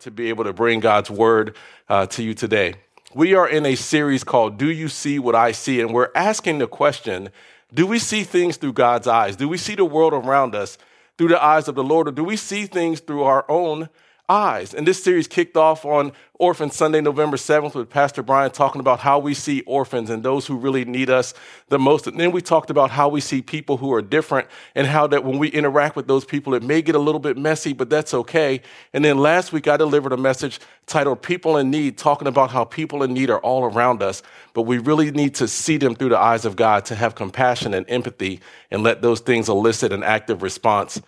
[0.00, 1.56] to be able to bring God's word
[1.88, 2.74] uh, to you today.
[3.14, 5.80] We are in a series called Do You See What I See?
[5.80, 7.30] And we're asking the question
[7.72, 9.36] Do we see things through God's eyes?
[9.36, 10.78] Do we see the world around us
[11.16, 12.08] through the eyes of the Lord?
[12.08, 13.88] Or do we see things through our own
[14.28, 14.72] eyes.
[14.72, 19.00] And this series kicked off on Orphan Sunday, November 7th, with Pastor Brian talking about
[19.00, 21.34] how we see orphans and those who really need us
[21.68, 22.06] the most.
[22.06, 25.24] And then we talked about how we see people who are different and how that
[25.24, 28.14] when we interact with those people, it may get a little bit messy, but that's
[28.14, 28.62] okay.
[28.94, 32.64] And then last week, I delivered a message titled People in Need, talking about how
[32.64, 34.22] people in need are all around us,
[34.54, 37.74] but we really need to see them through the eyes of God to have compassion
[37.74, 41.00] and empathy and let those things elicit an active response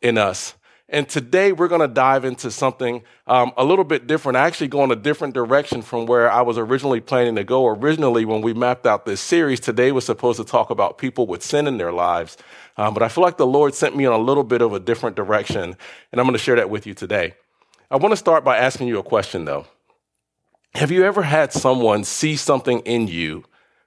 [0.00, 0.54] in us.
[0.92, 4.68] And today we're going to dive into something um, a little bit different, I actually
[4.68, 7.66] go in a different direction from where I was originally planning to go.
[7.66, 11.42] Originally, when we mapped out this series, today was supposed to talk about people with
[11.42, 12.36] sin in their lives.
[12.76, 14.80] Um, but I feel like the Lord sent me in a little bit of a
[14.80, 17.36] different direction, and I'm going to share that with you today.
[17.90, 19.66] I want to start by asking you a question, though.
[20.74, 23.44] Have you ever had someone see something in you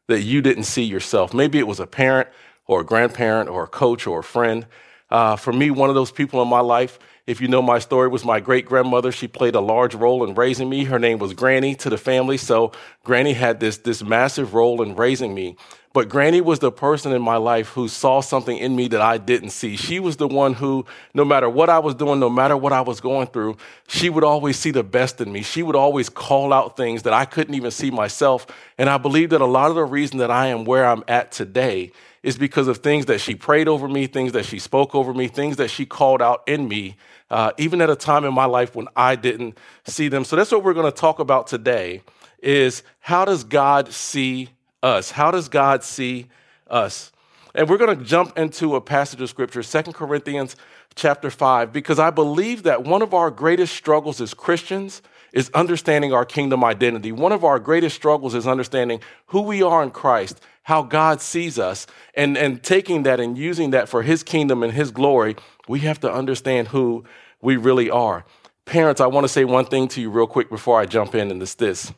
[0.08, 1.36] that you didn't see yourself?
[1.36, 2.30] Maybe it was a parent
[2.66, 4.66] or a grandparent or a coach or a friend.
[5.10, 8.08] Uh, for me, one of those people in my life, if you know my story,
[8.08, 9.12] was my great grandmother.
[9.12, 10.86] She played a large role in raising me.
[10.86, 12.38] Her name was Granny to the family.
[12.38, 12.72] So
[13.04, 15.58] Granny had this, this massive role in raising me.
[15.96, 19.18] But Granny was the person in my life who saw something in me that I
[19.18, 19.78] didn't see.
[19.78, 22.82] She was the one who, no matter what I was doing, no matter what I
[22.82, 23.56] was going through,
[23.88, 25.42] she would always see the best in me.
[25.42, 28.46] She would always call out things that I couldn't even see myself.
[28.78, 31.32] And I believe that a lot of the reason that I am where I'm at
[31.32, 31.94] today
[32.26, 35.28] is because of things that she prayed over me, things that she spoke over me,
[35.28, 36.98] things that she called out in me,
[37.30, 40.26] uh, even at a time in my life when I didn't see them.
[40.26, 42.02] So that's what we're going to talk about today
[42.40, 44.50] is how does God see
[44.82, 45.12] us?
[45.12, 46.26] How does God see
[46.68, 47.12] us?
[47.54, 50.56] And we're going to jump into a passage of scripture, Second Corinthians
[50.96, 55.04] chapter 5, because I believe that one of our greatest struggles as Christians
[55.36, 57.12] is understanding our kingdom identity.
[57.12, 61.60] One of our greatest struggles is understanding who we are in Christ how God sees
[61.60, 61.86] us
[62.16, 65.36] and, and taking that and using that for his kingdom and his glory,
[65.68, 67.04] we have to understand who
[67.40, 68.26] we really are.
[68.66, 71.30] Parents, I want to say one thing to you real quick before I jump in,
[71.30, 71.94] and it's this.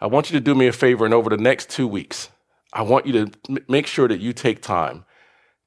[0.00, 2.30] I want you to do me a favor, and over the next two weeks,
[2.72, 5.04] I want you to m- make sure that you take time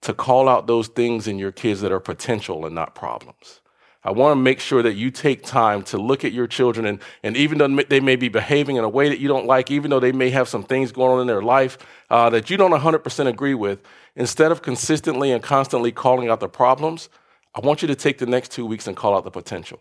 [0.01, 3.61] to call out those things in your kids that are potential and not problems.
[4.03, 6.99] I want to make sure that you take time to look at your children, and,
[7.23, 9.89] and even though they may be behaving in a way that you don't like, even
[9.89, 11.77] though they may have some things going on in their life
[12.09, 13.79] uh, that you don't 100% agree with,
[14.15, 17.09] instead of consistently and constantly calling out the problems,
[17.55, 19.79] I want you to take the next two weeks and call out the potential.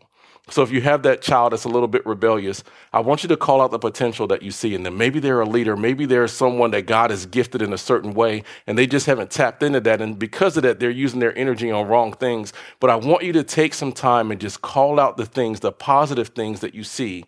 [0.49, 2.63] So if you have that child that's a little bit rebellious,
[2.93, 4.97] I want you to call out the potential that you see in them.
[4.97, 5.77] Maybe they're a leader.
[5.77, 9.33] Maybe they're someone that God has gifted in a certain way and they just haven't
[9.33, 10.01] tapped into that.
[10.01, 12.53] And because of that, they're using their energy on wrong things.
[12.79, 15.73] But I want you to take some time and just call out the things, the
[15.73, 17.25] positive things that you see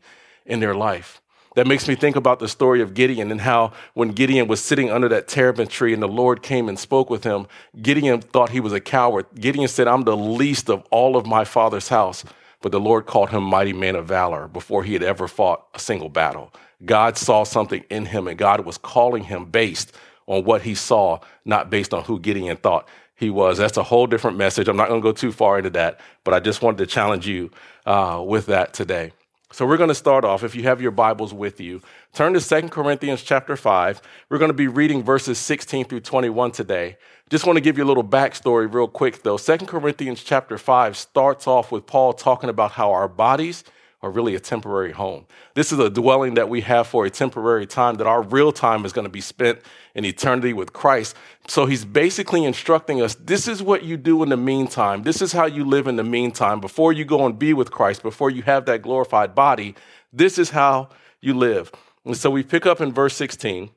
[0.47, 1.21] in their life.
[1.57, 4.93] That makes me think about the story of Gideon and how when Gideon was sitting
[4.93, 7.49] under that terebinth tree and the Lord came and spoke with him,
[7.83, 9.27] Gideon thought he was a coward.
[9.35, 12.25] Gideon said, I'm the least of all of my father's house.
[12.61, 15.79] But the Lord called him mighty man of valor before he had ever fought a
[15.79, 16.53] single battle.
[16.85, 19.93] God saw something in him, and God was calling him based
[20.27, 23.59] on what he saw, not based on who Gideon thought he was.
[23.59, 24.69] That's a whole different message.
[24.69, 27.27] I'm not going to go too far into that, but I just wanted to challenge
[27.27, 27.51] you
[27.87, 29.13] uh, with that today.
[29.51, 30.45] So we're going to start off.
[30.45, 31.81] If you have your Bibles with you,
[32.13, 34.03] turn to Second Corinthians chapter 5.
[34.29, 36.99] We're going to be reading verses 16 through 21 today.
[37.31, 39.39] Just want to give you a little backstory real quick though.
[39.39, 43.65] Second Corinthians chapter 5 starts off with Paul talking about how our bodies
[44.01, 45.27] are really a temporary home.
[45.55, 48.85] This is a dwelling that we have for a temporary time, that our real time
[48.85, 49.61] is going to be spent
[49.95, 51.17] in eternity with Christ.
[51.49, 55.03] So he's basically instructing us this is what you do in the meantime.
[55.03, 56.61] This is how you live in the meantime.
[56.61, 59.75] Before you go and be with Christ, before you have that glorified body,
[60.13, 61.73] this is how you live.
[62.05, 63.71] And so we pick up in verse 16,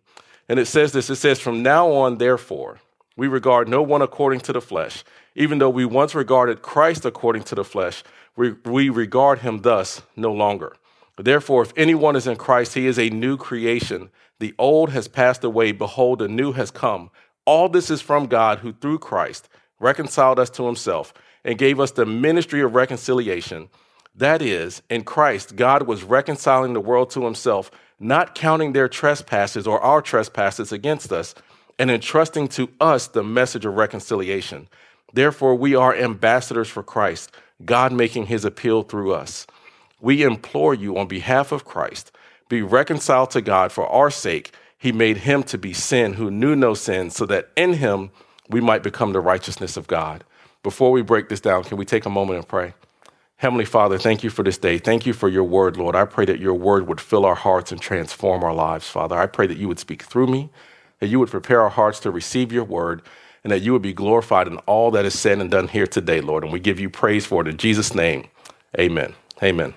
[0.48, 2.80] and it says this it says, From now on, therefore,
[3.18, 5.04] we regard no one according to the flesh.
[5.34, 8.04] Even though we once regarded Christ according to the flesh,
[8.36, 10.76] we, regard him thus no longer.
[11.18, 14.10] Therefore, if anyone is in Christ, he is a new creation.
[14.40, 15.72] The old has passed away.
[15.72, 17.12] Behold, the new has come.
[17.46, 19.50] All this is from God, who through Christ
[19.80, 21.14] reconciled us to himself
[21.44, 23.70] and gave us the ministry of reconciliation.
[24.16, 29.68] That is, in Christ, God was reconciling the world to himself, not counting their trespasses
[29.68, 31.34] or our trespasses against us
[31.80, 34.68] and entrusting to us the message of reconciliation.
[35.14, 37.32] Therefore, we are ambassadors for Christ,
[37.66, 39.48] God making his appeal through us.
[40.00, 42.12] We implore you on behalf of Christ,
[42.50, 44.54] be reconciled to God for our sake.
[44.78, 48.10] He made him to be sin who knew no sin, so that in him
[48.50, 50.24] we might become the righteousness of God.
[50.64, 52.74] Before we break this down, can we take a moment and pray?
[53.38, 54.78] Heavenly Father, thank you for this day.
[54.78, 55.96] Thank you for your word, Lord.
[55.96, 59.18] I pray that your word would fill our hearts and transform our lives, Father.
[59.18, 60.52] I pray that you would speak through me,
[61.00, 63.02] that you would prepare our hearts to receive your word,
[63.44, 66.22] and that you would be glorified in all that is said and done here today,
[66.22, 66.44] Lord.
[66.44, 68.28] And we give you praise for it in Jesus' name.
[68.80, 69.14] Amen.
[69.42, 69.74] Amen.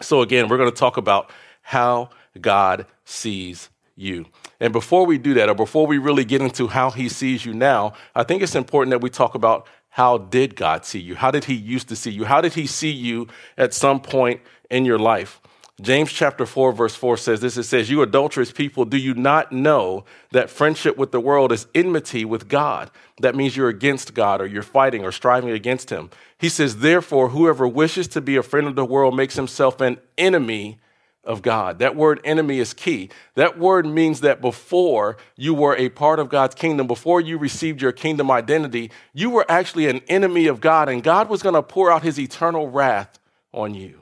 [0.00, 1.30] So, again, we're going to talk about
[1.62, 2.10] how
[2.40, 4.26] God sees you.
[4.60, 7.52] And before we do that, or before we really get into how he sees you
[7.52, 11.16] now, I think it's important that we talk about how did God see you?
[11.16, 12.24] How did he used to see you?
[12.24, 13.28] How did he see you
[13.58, 15.40] at some point in your life?
[15.80, 19.52] James chapter 4, verse 4 says this it says, You adulterous people, do you not
[19.52, 22.90] know that friendship with the world is enmity with God?
[23.20, 26.10] That means you're against God or you're fighting or striving against Him.
[26.38, 29.98] He says, Therefore, whoever wishes to be a friend of the world makes himself an
[30.18, 30.78] enemy
[31.24, 31.78] of God.
[31.78, 33.08] That word enemy is key.
[33.34, 37.80] That word means that before you were a part of God's kingdom, before you received
[37.80, 41.62] your kingdom identity, you were actually an enemy of God, and God was going to
[41.62, 43.18] pour out his eternal wrath
[43.52, 44.01] on you.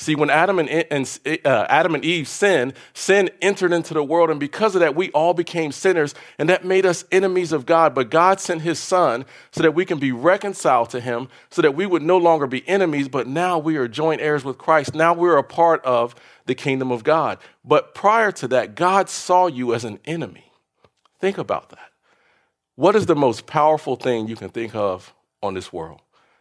[0.00, 4.30] See, when Adam and, and uh, Adam and Eve sinned, sin entered into the world,
[4.30, 7.94] and because of that, we all became sinners, and that made us enemies of God.
[7.94, 11.74] But God sent His Son so that we can be reconciled to Him, so that
[11.74, 14.94] we would no longer be enemies, but now we are joint heirs with Christ.
[14.94, 16.14] Now we're a part of
[16.46, 17.36] the kingdom of God.
[17.62, 20.50] But prior to that, God saw you as an enemy.
[21.20, 21.90] Think about that.
[22.74, 25.12] What is the most powerful thing you can think of
[25.42, 26.00] on this world?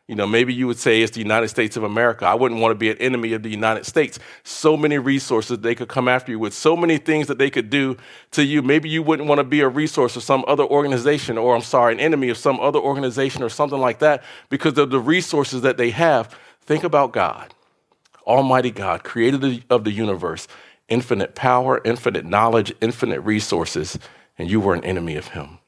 [0.09, 2.25] You know, maybe you would say it's the United States of America.
[2.25, 4.17] I wouldn't want to be an enemy of the United States.
[4.43, 7.69] So many resources they could come after you with, so many things that they could
[7.69, 7.95] do
[8.31, 8.63] to you.
[8.63, 11.93] Maybe you wouldn't want to be a resource of some other organization, or I'm sorry,
[11.93, 15.77] an enemy of some other organization or something like that because of the resources that
[15.77, 16.35] they have.
[16.61, 17.53] Think about God,
[18.25, 20.47] Almighty God, creator of the universe,
[20.87, 23.99] infinite power, infinite knowledge, infinite resources,
[24.39, 25.59] and you were an enemy of Him.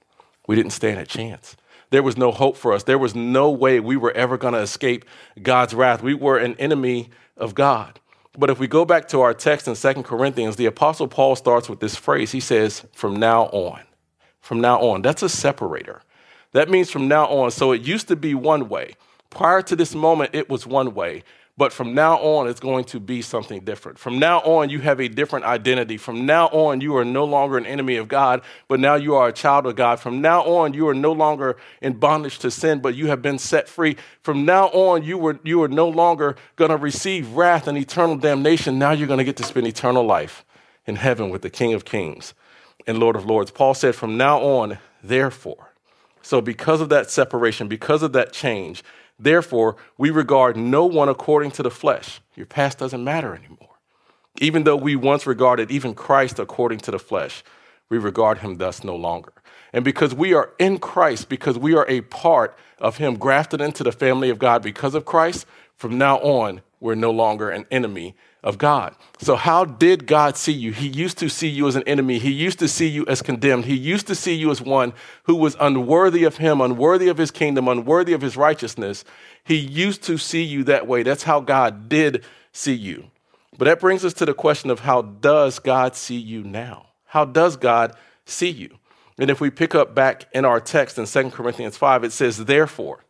[0.48, 1.56] We didn't stand a chance.
[1.92, 2.84] There was no hope for us.
[2.84, 5.06] There was no way we were ever going to escape
[5.42, 6.02] God's wrath.
[6.02, 8.00] We were an enemy of God.
[8.38, 11.70] But if we go back to our text in Second Corinthians, the Apostle Paul starts
[11.70, 12.32] with this phrase.
[12.32, 13.82] He says, from now on.
[14.40, 15.02] From now on.
[15.02, 16.02] That's a separator.
[16.54, 17.52] That means from now on.
[17.52, 18.96] So it used to be one way.
[19.30, 21.24] Prior to this moment, it was one way.
[21.58, 24.00] But from now on, it's going to be something different.
[24.00, 25.98] From now on, you have a different identity.
[25.98, 29.28] From now on, you are no longer an enemy of God, but now you are
[29.28, 30.00] a child of God.
[30.00, 33.38] From now on, you are no longer in bondage to sin, but you have been
[33.38, 33.98] set free.
[34.22, 38.16] From now on, you, were, you are no longer going to receive wrath and eternal
[38.16, 38.80] damnation.
[38.80, 40.46] Now you're going to get to spend eternal life
[40.86, 42.34] in heaven with the King of Kings
[42.88, 43.52] and Lord of Lords.
[43.52, 45.72] Paul said, From now on, therefore.
[46.24, 48.84] So, because of that separation, because of that change,
[49.22, 52.22] Therefore, we regard no one according to the flesh.
[52.36, 53.78] Your past doesn't matter anymore.
[54.40, 57.44] Even though we once regarded even Christ according to the flesh,
[57.88, 59.32] we regard him thus no longer.
[59.74, 63.84] And because we are in Christ, because we are a part of him grafted into
[63.84, 65.46] the family of God because of Christ,
[65.76, 68.96] from now on, we're no longer an enemy of God.
[69.20, 70.72] So, how did God see you?
[70.72, 72.18] He used to see you as an enemy.
[72.18, 73.66] He used to see you as condemned.
[73.66, 74.94] He used to see you as one
[75.24, 79.06] who was unworthy of Him, unworthy of His kingdom, unworthy of His righteousness.
[79.44, 81.04] He used to see you that way.
[81.04, 83.12] That's how God did see you.
[83.58, 86.88] But that brings us to the question of how does God see you now?
[87.06, 87.96] How does God
[88.26, 88.78] see you?
[89.20, 92.46] And if we pick up back in our text in 2 Corinthians 5, it says,
[92.46, 93.04] Therefore,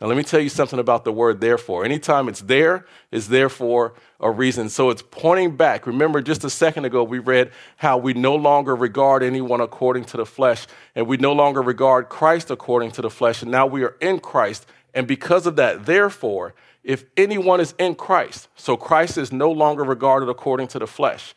[0.00, 1.82] now, let me tell you something about the word therefore.
[1.82, 4.68] Anytime it's there, it's there for a reason.
[4.68, 5.86] So it's pointing back.
[5.86, 10.18] Remember, just a second ago, we read how we no longer regard anyone according to
[10.18, 13.40] the flesh, and we no longer regard Christ according to the flesh.
[13.40, 14.66] And now we are in Christ.
[14.92, 19.82] And because of that, therefore, if anyone is in Christ, so Christ is no longer
[19.82, 21.34] regarded according to the flesh.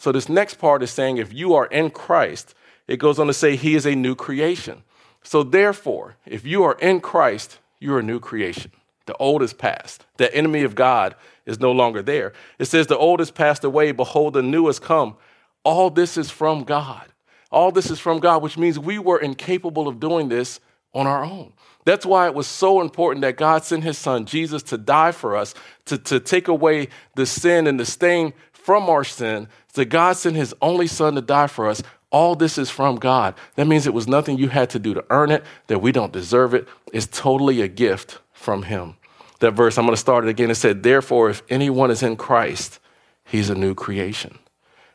[0.00, 2.56] So this next part is saying if you are in Christ,
[2.88, 4.82] it goes on to say he is a new creation.
[5.22, 8.70] So therefore, if you are in Christ, you're a new creation.
[9.06, 10.04] The old is past.
[10.18, 12.32] The enemy of God is no longer there.
[12.58, 13.90] It says, The old has passed away.
[13.92, 15.16] Behold, the new has come.
[15.64, 17.06] All this is from God.
[17.50, 20.60] All this is from God, which means we were incapable of doing this
[20.94, 21.52] on our own.
[21.84, 25.36] That's why it was so important that God sent his son, Jesus, to die for
[25.36, 25.54] us,
[25.86, 29.48] to, to take away the sin and the stain from our sin.
[29.74, 33.34] that God sent his only son to die for us all this is from God.
[33.54, 36.12] That means it was nothing you had to do to earn it, that we don't
[36.12, 36.68] deserve it.
[36.92, 38.96] It's totally a gift from Him.
[39.38, 40.50] That verse, I'm going to start it again.
[40.50, 42.78] It said, Therefore, if anyone is in Christ,
[43.24, 44.38] he's a new creation.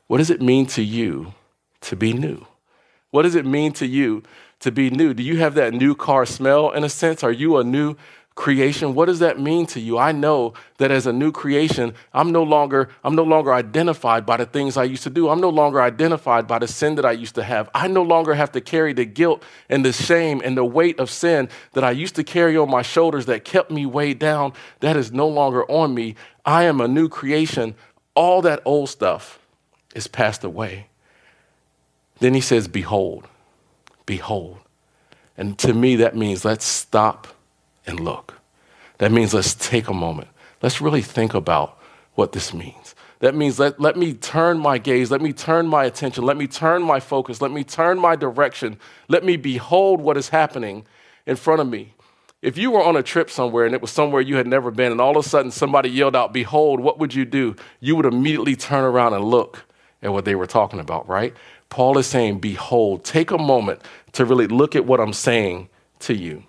[0.07, 1.33] What does it mean to you
[1.81, 2.45] to be new?
[3.11, 4.21] What does it mean to you
[4.59, 5.13] to be new?
[5.13, 7.23] Do you have that new car smell in a sense?
[7.23, 7.95] Are you a new
[8.35, 9.97] creation what does that mean to you?
[9.97, 14.35] I know that as a new creation i'm no longer i'm no longer identified by
[14.35, 15.29] the things i used to do.
[15.29, 17.69] I'm no longer identified by the sin that i used to have.
[17.73, 21.09] I no longer have to carry the guilt and the shame and the weight of
[21.09, 24.53] sin that i used to carry on my shoulders that kept me weighed down.
[24.81, 26.15] That is no longer on me.
[26.45, 27.75] I am a new creation.
[28.15, 29.39] All that old stuff
[29.95, 30.87] is passed away.
[32.19, 33.27] Then he says behold
[34.05, 34.59] behold.
[35.37, 37.27] And to me that means let's stop
[37.87, 38.35] and look.
[38.97, 40.29] That means let's take a moment.
[40.61, 41.77] Let's really think about
[42.15, 42.95] what this means.
[43.19, 46.47] That means let, let me turn my gaze, let me turn my attention, let me
[46.47, 48.77] turn my focus, let me turn my direction,
[49.07, 50.85] let me behold what is happening
[51.25, 51.93] in front of me.
[52.41, 54.91] If you were on a trip somewhere and it was somewhere you had never been,
[54.91, 57.55] and all of a sudden somebody yelled out, Behold, what would you do?
[57.79, 59.65] You would immediately turn around and look
[60.03, 61.33] at what they were talking about, right?
[61.69, 66.13] Paul is saying, Behold, take a moment to really look at what I'm saying to
[66.13, 66.43] you.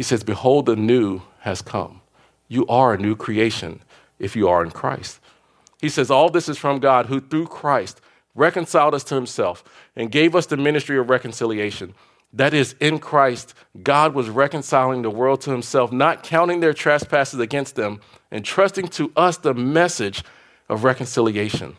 [0.00, 2.00] He says, Behold, the new has come.
[2.48, 3.82] You are a new creation
[4.18, 5.20] if you are in Christ.
[5.78, 8.00] He says, All this is from God who, through Christ,
[8.34, 9.62] reconciled us to himself
[9.94, 11.92] and gave us the ministry of reconciliation.
[12.32, 13.52] That is, in Christ,
[13.82, 18.88] God was reconciling the world to himself, not counting their trespasses against them, and trusting
[18.88, 20.24] to us the message
[20.70, 21.76] of reconciliation.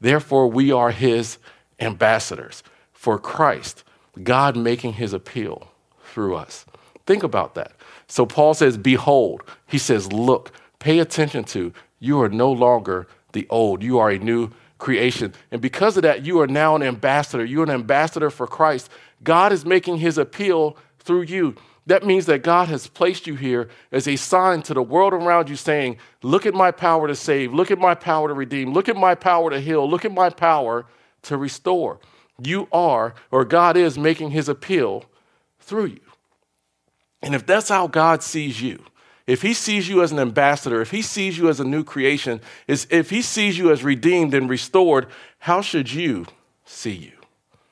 [0.00, 1.38] Therefore, we are his
[1.78, 3.84] ambassadors for Christ,
[4.20, 5.68] God making his appeal
[6.02, 6.66] through us.
[7.06, 7.72] Think about that.
[8.06, 13.46] So Paul says, Behold, he says, Look, pay attention to, you are no longer the
[13.50, 15.32] old, you are a new creation.
[15.50, 17.44] And because of that, you are now an ambassador.
[17.44, 18.90] You're an ambassador for Christ.
[19.22, 21.56] God is making his appeal through you.
[21.86, 25.50] That means that God has placed you here as a sign to the world around
[25.50, 28.88] you saying, Look at my power to save, look at my power to redeem, look
[28.88, 30.86] at my power to heal, look at my power
[31.22, 32.00] to restore.
[32.42, 35.04] You are, or God is making his appeal
[35.60, 36.00] through you.
[37.24, 38.84] And if that's how God sees you,
[39.26, 42.42] if he sees you as an ambassador, if he sees you as a new creation,
[42.68, 45.06] is if he sees you as redeemed and restored,
[45.38, 46.26] how should you
[46.66, 47.12] see you?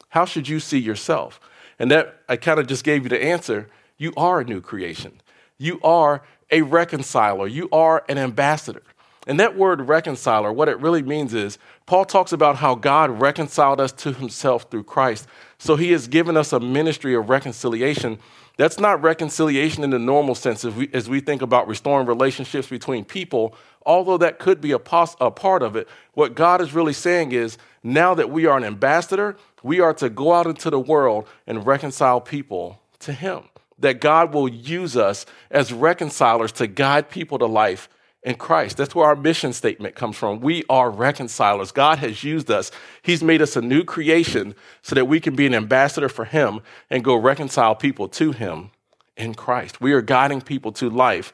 [0.09, 1.39] How should you see yourself?
[1.79, 3.69] And that I kind of just gave you the answer.
[3.99, 5.21] You are a new creation.
[5.59, 7.47] You are a reconciler.
[7.47, 8.83] You are an ambassador.
[9.27, 13.81] And that word reconciler, what it really means is Paul talks about how God reconciled
[13.81, 15.29] us to himself through Christ.
[15.59, 18.19] So he has given us a ministry of reconciliation
[18.63, 23.05] that's not reconciliation in the normal sense we, as we think about restoring relationships between
[23.05, 25.89] people, although that could be a, pos- a part of it.
[26.15, 30.09] What God is really saying is now that we are an ambassador, we are to
[30.09, 33.43] go out into the world and reconcile people to Him.
[33.81, 37.89] That God will use us as reconcilers to guide people to life
[38.23, 38.77] in Christ.
[38.77, 40.41] That's where our mission statement comes from.
[40.41, 41.73] We are reconcilers.
[41.73, 42.71] God has used us.
[43.03, 46.61] He's made us a new creation so that we can be an ambassador for Him
[46.89, 48.71] and go reconcile people to Him
[49.17, 49.81] in Christ.
[49.81, 51.33] We are guiding people to life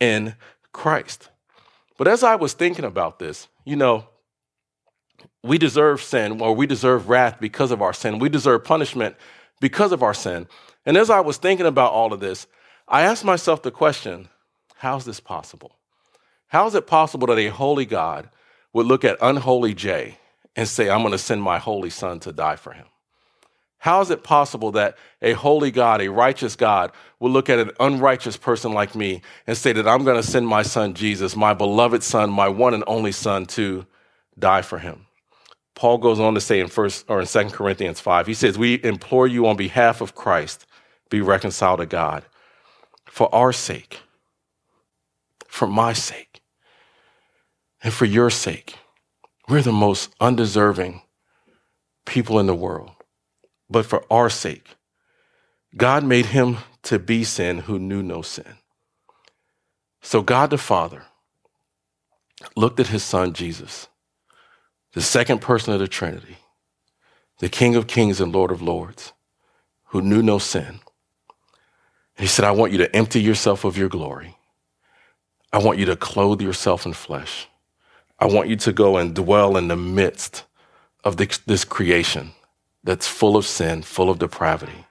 [0.00, 0.34] in
[0.72, 1.30] Christ.
[1.96, 4.08] But as I was thinking about this, you know,
[5.42, 8.18] we deserve sin or we deserve wrath because of our sin.
[8.18, 9.14] We deserve punishment
[9.60, 10.48] because of our sin.
[10.84, 12.46] And as I was thinking about all of this,
[12.88, 14.28] I asked myself the question
[14.76, 15.76] how's this possible?
[16.48, 18.28] How is it possible that a holy God
[18.72, 20.18] would look at unholy Jay
[20.56, 22.86] and say, I'm going to send my holy son to die for him?
[23.78, 27.70] How is it possible that a holy God, a righteous God, would look at an
[27.78, 31.52] unrighteous person like me and say that I'm going to send my son Jesus, my
[31.52, 33.86] beloved son, my one and only son, to
[34.38, 35.06] die for him?
[35.74, 38.82] Paul goes on to say in first or in 2 Corinthians 5, he says, We
[38.82, 40.66] implore you on behalf of Christ,
[41.10, 42.24] be reconciled to God
[43.06, 44.00] for our sake,
[45.46, 46.33] for my sake
[47.84, 48.74] and for your sake.
[49.48, 51.02] We're the most undeserving
[52.06, 52.90] people in the world.
[53.68, 54.76] But for our sake,
[55.76, 58.56] God made him to be sin who knew no sin.
[60.02, 61.04] So God the Father
[62.56, 63.88] looked at his son Jesus,
[64.92, 66.38] the second person of the Trinity,
[67.38, 69.12] the King of kings and Lord of lords,
[69.86, 70.80] who knew no sin.
[72.16, 74.36] He said, I want you to empty yourself of your glory.
[75.52, 77.48] I want you to clothe yourself in flesh.
[78.18, 80.44] I want you to go and dwell in the midst
[81.02, 82.32] of this, creation
[82.82, 84.86] that's full of sin, full of depravity.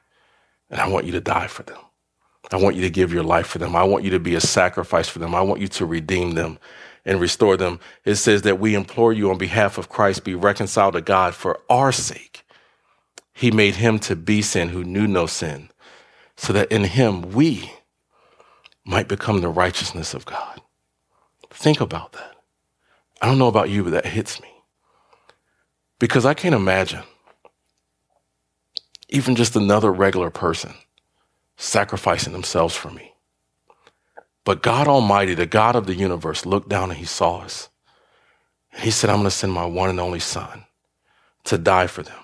[0.69, 1.77] And I want you to die for them.
[2.51, 3.75] I want you to give your life for them.
[3.75, 5.33] I want you to be a sacrifice for them.
[5.33, 6.59] I want you to redeem them
[7.05, 7.79] and restore them.
[8.05, 11.59] It says that we implore you on behalf of Christ, be reconciled to God for
[11.69, 12.45] our sake.
[13.33, 15.69] He made him to be sin who knew no sin,
[16.35, 17.71] so that in him we
[18.85, 20.61] might become the righteousness of God.
[21.49, 22.32] Think about that.
[23.23, 24.49] I don't know about you, but that hits me.
[25.97, 27.03] Because I can't imagine
[29.07, 30.73] even just another regular person
[31.55, 33.13] sacrificing themselves for me.
[34.43, 37.69] But God Almighty, the God of the universe, looked down and he saw us.
[38.75, 40.65] He said, I'm going to send my one and only son
[41.45, 42.19] to die for them.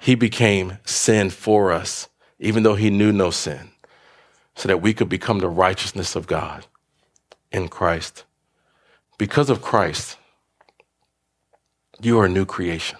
[0.00, 2.08] He became sin for us,
[2.40, 3.70] even though he knew no sin,
[4.56, 6.66] so that we could become the righteousness of God
[7.52, 8.24] in Christ.
[9.16, 10.16] Because of Christ,
[12.00, 12.98] you are a new creation.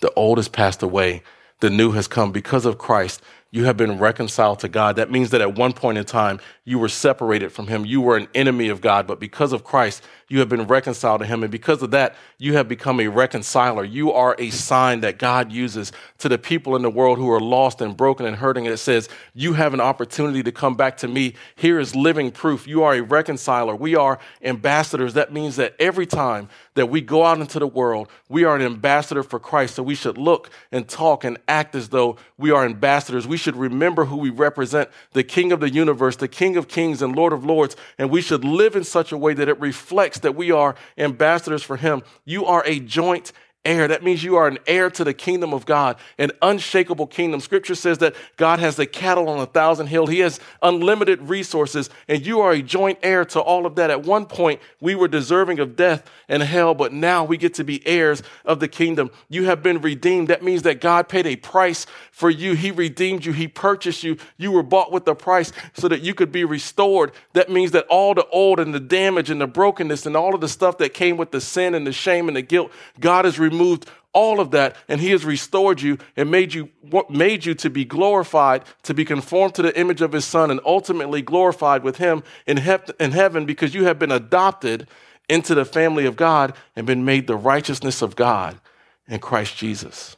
[0.00, 1.22] The old has passed away,
[1.60, 2.32] the new has come.
[2.32, 4.96] Because of Christ, you have been reconciled to God.
[4.96, 7.86] That means that at one point in time, you were separated from Him.
[7.86, 11.26] You were an enemy of God, but because of Christ, you have been reconciled to
[11.26, 11.42] Him.
[11.42, 13.84] And because of that, you have become a reconciler.
[13.84, 17.40] You are a sign that God uses to the people in the world who are
[17.40, 18.66] lost and broken and hurting.
[18.66, 21.34] And it says, You have an opportunity to come back to me.
[21.56, 22.66] Here is living proof.
[22.66, 23.74] You are a reconciler.
[23.76, 25.14] We are ambassadors.
[25.14, 28.62] That means that every time that we go out into the world, we are an
[28.62, 29.76] ambassador for Christ.
[29.76, 33.26] So we should look and talk and act as though we are ambassadors.
[33.26, 37.02] We should remember who we represent the King of the universe, the King of kings
[37.02, 37.76] and Lord of lords.
[37.98, 41.62] And we should live in such a way that it reflects that we are ambassadors
[41.62, 42.02] for him.
[42.24, 43.32] You are a joint
[43.64, 43.88] heir.
[43.88, 47.40] That means you are an heir to the kingdom of God, an unshakable kingdom.
[47.40, 50.10] Scripture says that God has the cattle on a thousand hills.
[50.10, 53.90] He has unlimited resources, and you are a joint heir to all of that.
[53.90, 57.64] At one point, we were deserving of death and hell, but now we get to
[57.64, 59.10] be heirs of the kingdom.
[59.28, 60.28] You have been redeemed.
[60.28, 62.54] That means that God paid a price for you.
[62.54, 63.32] He redeemed you.
[63.32, 64.18] He purchased you.
[64.36, 67.12] You were bought with a price so that you could be restored.
[67.32, 70.40] That means that all the old and the damage and the brokenness and all of
[70.40, 73.38] the stuff that came with the sin and the shame and the guilt, God has
[73.38, 76.68] removed removed all of that and he has restored you and made you
[77.10, 80.60] made you to be glorified to be conformed to the image of his son and
[80.64, 82.58] ultimately glorified with him in,
[83.00, 84.86] in heaven because you have been adopted
[85.28, 88.60] into the family of God and been made the righteousness of God
[89.08, 90.16] in Christ Jesus.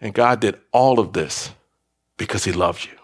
[0.00, 1.50] And God did all of this
[2.16, 3.03] because he loved you.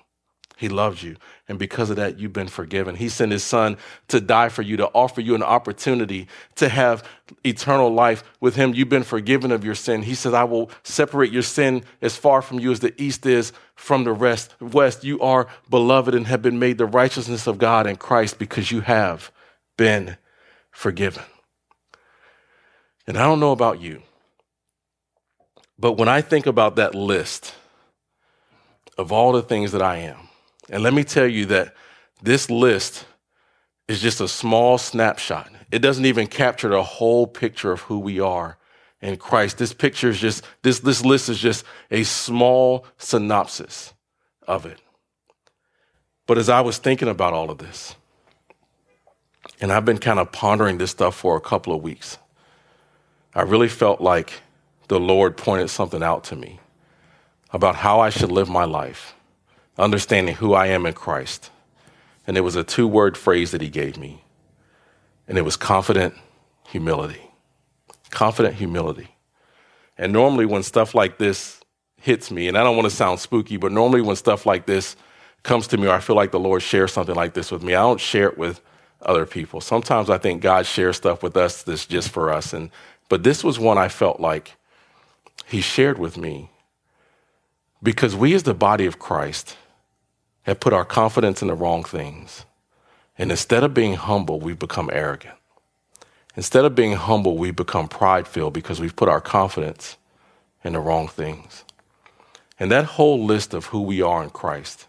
[0.61, 1.17] He loves you.
[1.49, 2.97] And because of that, you've been forgiven.
[2.97, 7.03] He sent his son to die for you, to offer you an opportunity to have
[7.45, 8.75] eternal life with him.
[8.75, 10.03] You've been forgiven of your sin.
[10.03, 13.55] He says, I will separate your sin as far from you as the east is
[13.75, 15.03] from the rest, west.
[15.03, 18.83] You are beloved and have been made the righteousness of God in Christ because you
[18.83, 19.33] have
[19.79, 20.19] been
[20.71, 21.23] forgiven.
[23.07, 24.03] And I don't know about you,
[25.79, 27.55] but when I think about that list
[28.99, 30.29] of all the things that I am,
[30.71, 31.75] and let me tell you that
[32.23, 33.05] this list
[33.89, 35.51] is just a small snapshot.
[35.71, 38.57] It doesn't even capture the whole picture of who we are
[39.01, 39.59] in Christ.
[39.59, 43.93] This picture is just, this, this list is just a small synopsis
[44.47, 44.81] of it.
[46.27, 47.97] But as I was thinking about all of this,
[49.61, 52.19] and I've been kind of pondering this stuff for a couple of weeks,
[53.35, 54.43] I really felt like
[54.89, 56.61] the Lord pointed something out to me
[57.53, 59.15] about how I should live my life
[59.81, 61.51] understanding who I am in Christ.
[62.27, 64.23] And it was a two word phrase that he gave me,
[65.27, 66.15] and it was confident
[66.69, 67.31] humility.
[68.11, 69.09] Confident humility.
[69.97, 71.61] And normally, when stuff like this
[72.01, 74.97] hits me, and I don't want to sound spooky, but normally when stuff like this
[75.43, 77.75] comes to me, or I feel like the Lord shares something like this with me,
[77.75, 78.61] I don't share it with
[79.03, 79.61] other people.
[79.61, 82.53] Sometimes I think God shares stuff with us that's just for us.
[82.53, 82.71] And
[83.09, 84.57] but this was one I felt like
[85.47, 86.51] He shared with me
[87.83, 89.57] because we, as the body of Christ,
[90.51, 92.45] have put our confidence in the wrong things.
[93.17, 95.35] And instead of being humble, we've become arrogant.
[96.37, 99.97] Instead of being humble, we've become pride filled because we've put our confidence
[100.65, 101.65] in the wrong things.
[102.59, 104.87] And that whole list of who we are in Christ,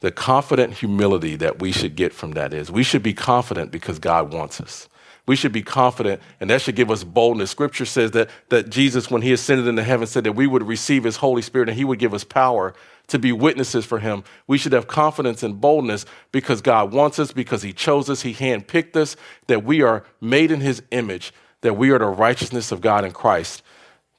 [0.00, 3.98] the confident humility that we should get from that is we should be confident because
[3.98, 4.88] God wants us
[5.26, 7.50] we should be confident, and that should give us boldness.
[7.50, 11.02] Scripture says that, that Jesus, when he ascended into heaven, said that we would receive
[11.02, 12.74] his Holy Spirit and he would give us power
[13.08, 14.24] to be witnesses for him.
[14.46, 18.34] We should have confidence and boldness because God wants us, because he chose us, he
[18.34, 19.16] handpicked us,
[19.46, 23.12] that we are made in his image, that we are the righteousness of God in
[23.12, 23.62] Christ.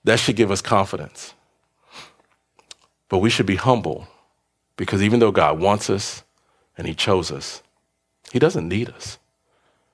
[0.03, 1.33] That should give us confidence.
[3.09, 4.07] But we should be humble
[4.75, 6.23] because even though God wants us
[6.77, 7.61] and he chose us,
[8.31, 9.17] he doesn't need us.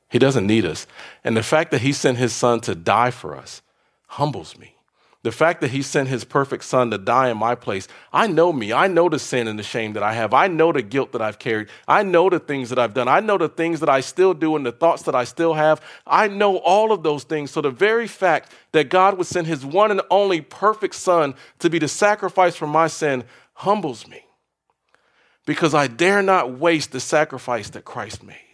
[0.10, 0.86] He doesn't need us.
[1.24, 3.64] And the fact that he sent his son to die for us
[4.08, 4.76] humbles me.
[5.24, 8.52] The fact that he sent his perfect son to die in my place, I know
[8.52, 8.74] me.
[8.74, 10.34] I know the sin and the shame that I have.
[10.34, 11.70] I know the guilt that I've carried.
[11.88, 13.08] I know the things that I've done.
[13.08, 15.82] I know the things that I still do and the thoughts that I still have.
[16.06, 17.52] I know all of those things.
[17.52, 21.70] So the very fact that God would send his one and only perfect son to
[21.70, 24.26] be the sacrifice for my sin humbles me
[25.46, 28.53] because I dare not waste the sacrifice that Christ made.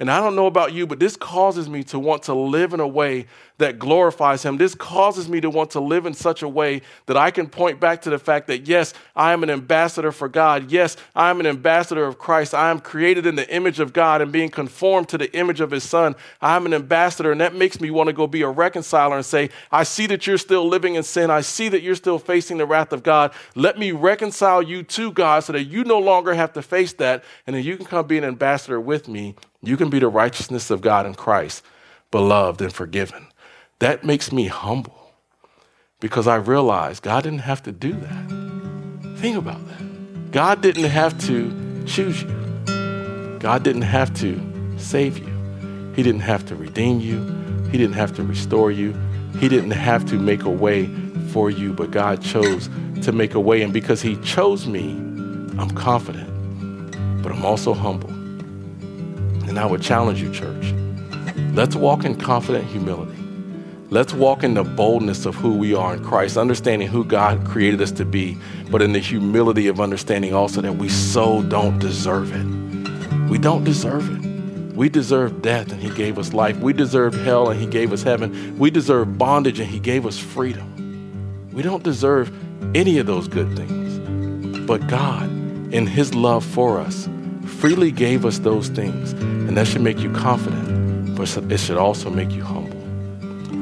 [0.00, 2.80] And I don't know about you, but this causes me to want to live in
[2.80, 3.26] a way
[3.58, 4.56] that glorifies Him.
[4.56, 7.78] This causes me to want to live in such a way that I can point
[7.78, 10.72] back to the fact that, yes, I am an ambassador for God.
[10.72, 12.54] Yes, I am an ambassador of Christ.
[12.54, 15.70] I am created in the image of God and being conformed to the image of
[15.70, 16.16] His Son.
[16.42, 19.24] I am an ambassador, and that makes me want to go be a reconciler and
[19.24, 21.30] say, I see that you're still living in sin.
[21.30, 23.32] I see that you're still facing the wrath of God.
[23.54, 27.22] Let me reconcile you to God so that you no longer have to face that,
[27.46, 29.36] and then you can come be an ambassador with me
[29.68, 31.62] you can be the righteousness of God in Christ,
[32.10, 33.26] beloved and forgiven.
[33.78, 35.12] That makes me humble
[36.00, 39.18] because I realize God didn't have to do that.
[39.18, 40.30] Think about that.
[40.32, 42.28] God didn't have to choose you,
[43.38, 44.40] God didn't have to
[44.76, 47.20] save you, He didn't have to redeem you,
[47.70, 48.94] He didn't have to restore you,
[49.38, 50.86] He didn't have to make a way
[51.30, 52.68] for you, but God chose
[53.02, 53.62] to make a way.
[53.62, 54.92] And because He chose me,
[55.58, 56.30] I'm confident,
[57.22, 58.13] but I'm also humble.
[59.54, 60.74] And I would challenge you, church.
[61.52, 63.16] Let's walk in confident humility.
[63.88, 67.80] Let's walk in the boldness of who we are in Christ, understanding who God created
[67.80, 68.36] us to be,
[68.68, 73.30] but in the humility of understanding also that we so don't deserve it.
[73.30, 74.74] We don't deserve it.
[74.74, 76.56] We deserve death and He gave us life.
[76.58, 78.58] We deserve hell and He gave us heaven.
[78.58, 81.52] We deserve bondage and He gave us freedom.
[81.52, 82.32] We don't deserve
[82.74, 84.66] any of those good things.
[84.66, 85.30] But God,
[85.72, 87.08] in His love for us,
[87.64, 89.12] freely gave us those things.
[89.12, 92.76] And that should make you confident, but it should also make you humble.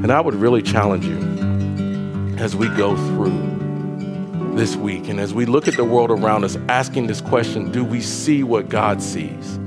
[0.02, 5.46] And I would really challenge you as we go through this week and as we
[5.46, 9.60] look at the world around us, asking this question do we see what God sees?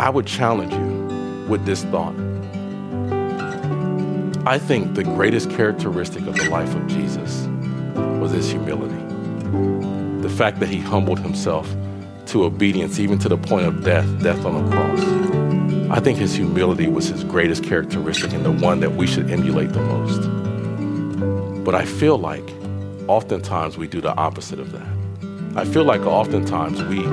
[0.00, 2.16] I would challenge you with this thought.
[4.48, 7.46] I think the greatest characteristic of the life of Jesus
[8.20, 9.00] was his humility.
[10.22, 11.72] The fact that he humbled himself
[12.36, 15.00] to obedience, even to the point of death, death on the cross.
[15.90, 19.72] I think his humility was his greatest characteristic and the one that we should emulate
[19.72, 21.64] the most.
[21.64, 22.44] But I feel like
[23.08, 24.86] oftentimes we do the opposite of that.
[25.56, 27.06] I feel like oftentimes we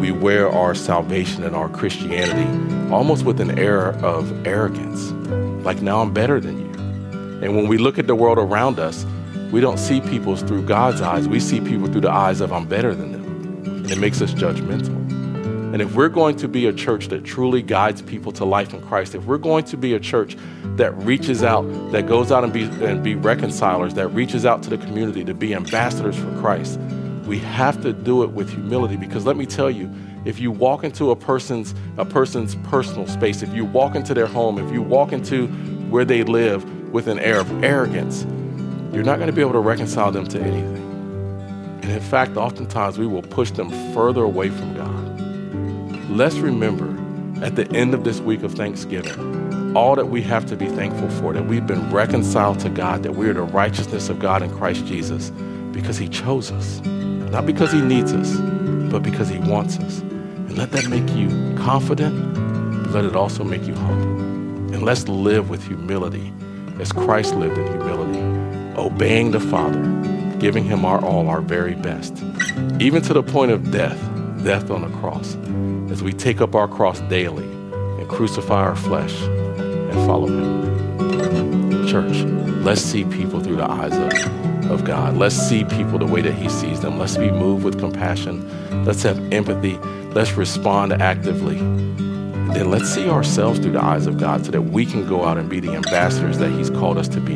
[0.00, 5.12] we wear our salvation and our Christianity almost with an air of arrogance.
[5.64, 6.72] Like now I'm better than you.
[7.44, 9.06] And when we look at the world around us,
[9.52, 11.28] we don't see people through God's eyes.
[11.28, 13.23] We see people through the eyes of I'm better than them
[13.90, 15.04] it makes us judgmental.
[15.74, 18.80] And if we're going to be a church that truly guides people to life in
[18.82, 20.36] Christ, if we're going to be a church
[20.76, 24.70] that reaches out, that goes out and be, and be reconcilers, that reaches out to
[24.70, 26.78] the community to be ambassadors for Christ,
[27.26, 29.90] we have to do it with humility because let me tell you,
[30.24, 34.26] if you walk into a person's a person's personal space, if you walk into their
[34.26, 35.48] home, if you walk into
[35.90, 38.24] where they live with an air of arrogance,
[38.94, 40.83] you're not going to be able to reconcile them to anything.
[41.84, 46.08] And in fact, oftentimes we will push them further away from God.
[46.08, 46.88] Let's remember
[47.44, 51.10] at the end of this week of Thanksgiving, all that we have to be thankful
[51.10, 54.50] for, that we've been reconciled to God, that we are the righteousness of God in
[54.56, 55.28] Christ Jesus
[55.72, 56.80] because He chose us.
[56.80, 58.34] Not because He needs us,
[58.90, 60.00] but because He wants us.
[60.00, 62.32] And let that make you confident,
[62.84, 64.74] but let it also make you humble.
[64.74, 66.32] And let's live with humility
[66.80, 68.20] as Christ lived in humility,
[68.80, 70.13] obeying the Father
[70.44, 72.22] giving him our all, our very best,
[72.78, 73.98] even to the point of death,
[74.44, 75.36] death on the cross,
[75.90, 77.46] as we take up our cross daily
[77.98, 81.88] and crucify our flesh and follow him.
[81.88, 82.24] Church,
[82.62, 85.16] let's see people through the eyes of, of God.
[85.16, 86.98] Let's see people the way that he sees them.
[86.98, 88.84] Let's be moved with compassion.
[88.84, 89.78] Let's have empathy.
[90.12, 91.56] Let's respond actively.
[92.52, 95.38] Then let's see ourselves through the eyes of God so that we can go out
[95.38, 97.34] and be the ambassadors that he's called us to be.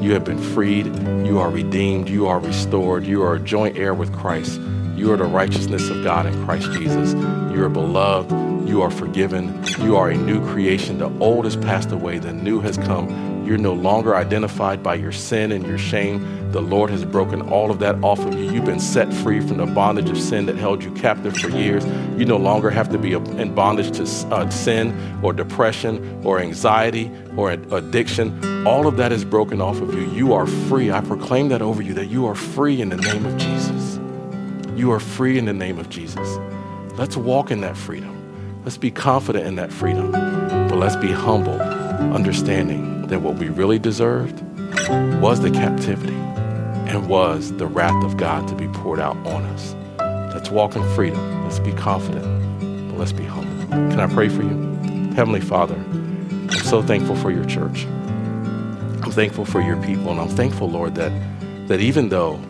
[0.00, 0.86] You have been freed.
[1.24, 2.08] You are redeemed.
[2.08, 3.04] You are restored.
[3.04, 4.60] You are a joint heir with Christ.
[5.02, 7.14] You are the righteousness of God in Christ Jesus.
[7.52, 8.68] You are beloved.
[8.68, 9.60] You are forgiven.
[9.80, 10.98] You are a new creation.
[10.98, 12.18] The old has passed away.
[12.20, 13.44] The new has come.
[13.44, 16.52] You're no longer identified by your sin and your shame.
[16.52, 18.52] The Lord has broken all of that off of you.
[18.52, 21.84] You've been set free from the bondage of sin that held you captive for years.
[22.16, 27.10] You no longer have to be in bondage to uh, sin or depression or anxiety
[27.36, 28.64] or addiction.
[28.64, 30.08] All of that is broken off of you.
[30.12, 30.92] You are free.
[30.92, 33.81] I proclaim that over you that you are free in the name of Jesus.
[34.74, 36.38] You are free in the name of Jesus.
[36.96, 38.62] Let's walk in that freedom.
[38.64, 40.12] Let's be confident in that freedom.
[40.12, 44.40] But let's be humble, understanding that what we really deserved
[45.20, 49.74] was the captivity and was the wrath of God to be poured out on us.
[50.34, 51.44] Let's walk in freedom.
[51.44, 52.24] Let's be confident.
[52.88, 53.66] But let's be humble.
[53.68, 54.56] Can I pray for you?
[55.14, 57.84] Heavenly Father, I'm so thankful for your church.
[59.02, 61.12] I'm thankful for your people, and I'm thankful, Lord, that,
[61.68, 62.40] that even though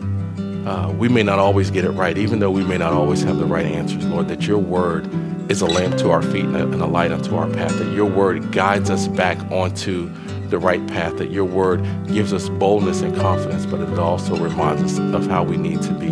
[0.65, 3.37] uh, we may not always get it right, even though we may not always have
[3.37, 5.09] the right answers, Lord, that your word
[5.51, 7.93] is a lamp to our feet and a, and a light unto our path, that
[7.93, 10.09] your word guides us back onto
[10.47, 14.83] the right path, that your word gives us boldness and confidence, but it also reminds
[14.83, 16.07] us of how we need to be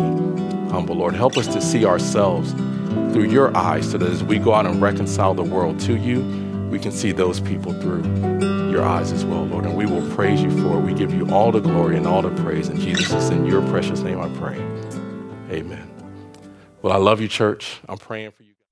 [0.70, 0.96] humble.
[0.96, 2.52] Lord, help us to see ourselves
[3.12, 6.20] through your eyes so that as we go out and reconcile the world to you,
[6.70, 8.02] we can see those people through
[8.70, 9.61] your eyes as well, Lord.
[9.82, 10.82] We will praise you for it.
[10.82, 12.68] We give you all the glory and all the praise.
[12.68, 14.54] And Jesus, it's in your precious name I pray.
[15.50, 15.90] Amen.
[16.82, 17.80] Well, I love you, church.
[17.88, 18.51] I'm praying for you.